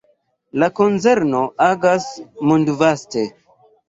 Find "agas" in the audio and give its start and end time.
1.65-2.07